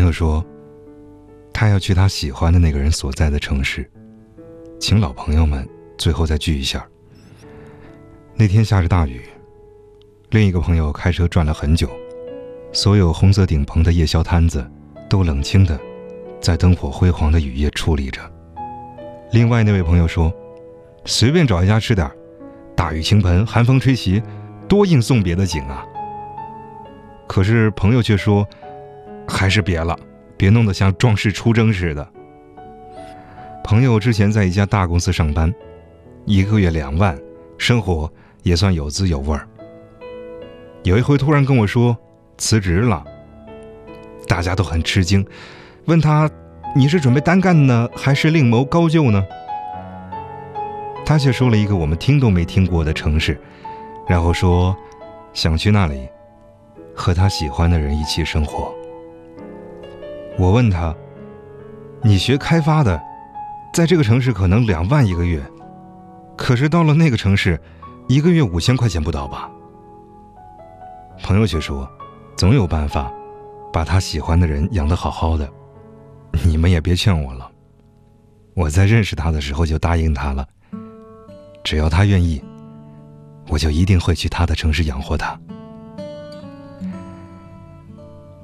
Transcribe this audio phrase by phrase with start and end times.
[0.00, 0.42] 朋友说，
[1.52, 3.86] 他要去他喜欢的那个人所在的城市，
[4.78, 6.88] 请老朋友们最后再聚一下。
[8.34, 9.20] 那天下着大雨，
[10.30, 11.86] 另一个朋友开车转了很久，
[12.72, 14.66] 所有红色顶棚的夜宵摊子
[15.06, 15.78] 都冷清的
[16.40, 18.22] 在灯火辉煌的雨夜矗立着。
[19.32, 20.32] 另外那位朋友说，
[21.04, 22.10] 随便找一家吃点
[22.74, 24.22] 大雨倾盆，寒风吹袭，
[24.66, 25.84] 多应送别的景啊。
[27.28, 28.48] 可是朋友却说，
[29.30, 29.96] 还是别了，
[30.36, 32.06] 别弄得像壮士出征似的。
[33.62, 35.54] 朋友之前在一家大公司上班，
[36.24, 37.16] 一个月两万，
[37.56, 38.12] 生活
[38.42, 39.46] 也算有滋有味儿。
[40.82, 41.96] 有一回突然跟我说
[42.36, 43.04] 辞职了，
[44.26, 45.24] 大家都很吃惊，
[45.84, 46.28] 问他
[46.74, 49.24] 你是准备单干呢，还是另谋高就呢？
[51.06, 53.40] 他却说了一个我们听都没听过的城市，
[54.08, 54.76] 然后说
[55.32, 56.08] 想去那里
[56.94, 58.74] 和他喜欢的人一起生活。
[60.40, 60.96] 我问他
[62.02, 62.98] ：“你学开发的，
[63.74, 65.38] 在这个城市可能两万一个月，
[66.34, 67.60] 可是到了那个城市，
[68.08, 69.50] 一个月五千块钱不到吧？”
[71.22, 71.86] 朋友却说
[72.38, 73.12] ：“总有办法
[73.70, 75.46] 把他喜欢的人养得好好的，
[76.46, 77.50] 你们也别劝我了。
[78.54, 80.48] 我在认识他的时候就答应他了。”
[81.62, 82.42] 只要他愿意，
[83.48, 85.38] 我就一定会去他的城市养活他。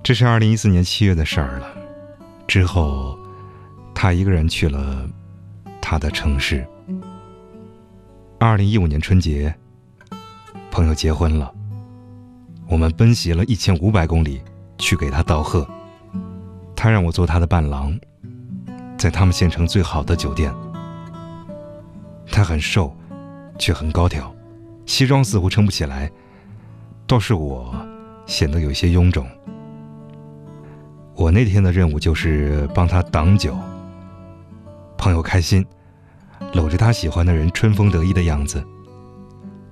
[0.03, 1.76] 这是二零一四年七月的事儿了。
[2.47, 3.19] 之后，
[3.95, 5.09] 他一个人去了
[5.81, 6.67] 他的城市。
[8.39, 9.55] 二零一五年春节，
[10.71, 11.53] 朋友结婚了，
[12.69, 14.41] 我们奔袭了一千五百公里
[14.79, 15.67] 去给他道贺。
[16.75, 17.99] 他让我做他的伴郎，
[18.97, 20.55] 在他们县城最好的酒店。
[22.31, 22.95] 他很瘦。
[23.59, 24.31] 却很高挑，
[24.85, 26.13] 西装似乎撑不起来，
[27.07, 27.75] 倒是我
[28.27, 29.27] 显得有些臃肿。
[31.17, 33.57] 我那天的任务就是帮他挡酒。
[34.99, 35.65] 朋友开心，
[36.53, 38.63] 搂着他喜欢的人，春风得意的样子。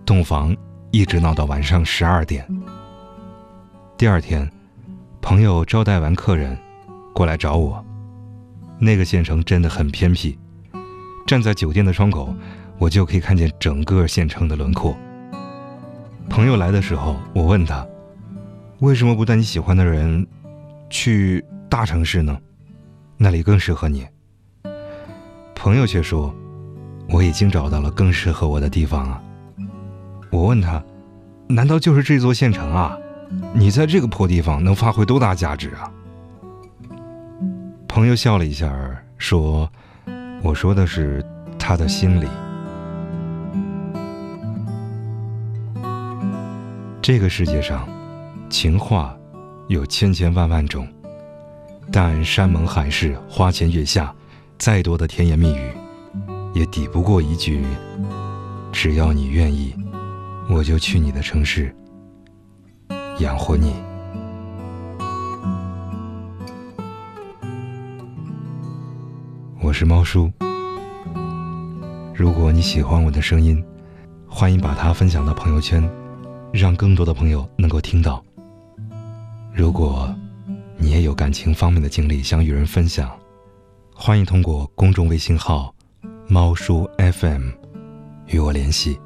[0.07, 0.57] 洞房
[0.91, 2.47] 一直闹到晚上十二点。
[3.99, 4.51] 第二天，
[5.21, 6.57] 朋友招待完客人，
[7.15, 7.85] 过来找我。
[8.79, 10.39] 那个县城真的很偏僻，
[11.27, 12.35] 站在酒店的窗口。
[12.77, 14.97] 我就可以看见整个县城的轮廓。
[16.29, 17.87] 朋友来的时候，我问他
[18.81, 20.27] ：“为什么不带你喜欢的人
[20.91, 22.39] 去大城市呢？
[23.17, 24.07] 那里更适合你。”
[25.55, 26.35] 朋友却说
[27.09, 29.23] ：“我已经找到了更适合我的地方啊。”
[30.31, 30.83] 我问他
[31.49, 32.99] ：“难道就是这座县城啊？
[33.55, 35.91] 你在这个破地方能发挥多大价值啊？”
[37.89, 38.77] 朋友笑了一下，
[39.17, 39.71] 说
[40.43, 41.25] ：“我说的是
[41.59, 42.27] 他的心里。”
[47.01, 47.89] 这个世界上，
[48.51, 49.17] 情话
[49.69, 50.87] 有千千万万种，
[51.91, 54.15] 但山盟海誓、花前月下，
[54.59, 55.73] 再多的甜言蜜语，
[56.53, 57.65] 也抵不过一句
[58.71, 59.75] “只要你愿意，
[60.51, 61.75] 我就去你的城市
[63.21, 63.75] 养活你”。
[69.63, 70.31] 我是猫叔，
[72.15, 73.65] 如果你喜欢我的声音，
[74.29, 75.83] 欢迎把它分享到朋友圈。
[76.53, 78.24] 让更多的朋友能够听到。
[79.57, 80.13] 如果
[80.77, 83.17] 你也有感情方面的经历想与人分享，
[83.95, 85.73] 欢迎通过公众微信号
[86.27, 87.51] “猫叔 FM”
[88.27, 88.99] 与我联系。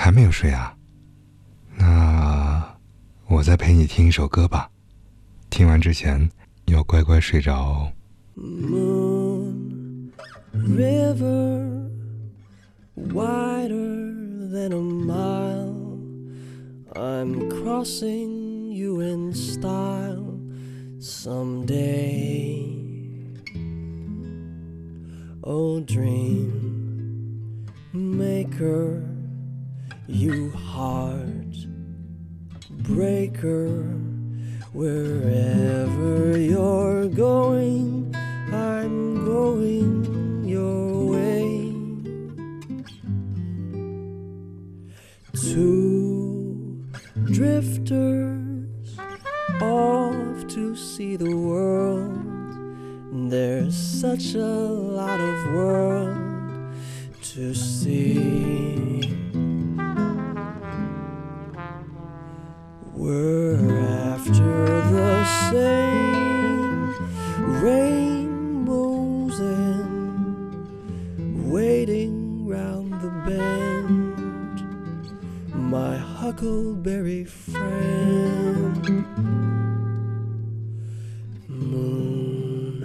[0.00, 0.74] 还没有睡啊？
[1.76, 2.74] 那
[3.28, 4.70] 我再陪你听一首歌吧。
[5.50, 6.30] 听完之前
[6.64, 7.92] 要乖乖睡着。
[28.60, 29.09] you
[30.50, 31.56] heart
[32.70, 33.68] breaker
[34.72, 38.14] wherever you're going
[38.52, 41.72] i'm going your way.
[45.40, 45.89] Two
[76.40, 78.86] huckleberry friend,
[81.48, 82.80] moon,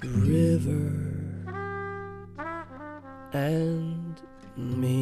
[0.00, 0.94] river,
[3.34, 4.22] and
[4.56, 4.97] me.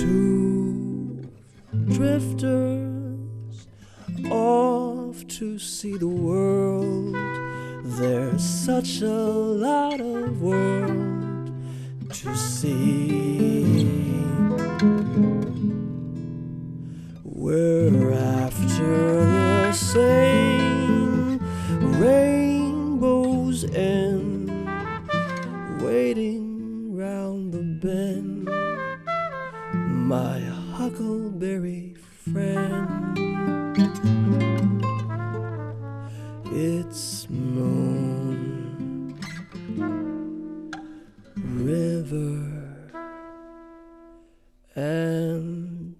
[0.00, 1.28] Two
[1.88, 3.66] drifters
[4.30, 7.14] off to see the world.
[7.84, 11.52] There's such a lot of world
[12.10, 13.84] to see.
[17.24, 21.38] We're after the same
[22.00, 24.48] rainbows and
[25.82, 28.71] waiting round the bend.
[30.12, 30.40] My
[30.76, 31.94] huckleberry
[32.34, 33.16] friend.
[36.52, 39.18] It's moon,
[41.34, 42.44] river,
[44.76, 45.96] and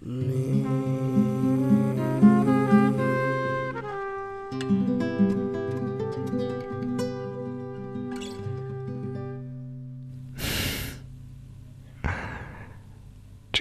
[0.00, 0.64] me.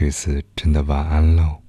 [0.04, 1.63] 这次真的晚安喽。